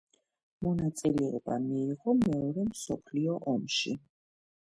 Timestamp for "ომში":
3.53-3.95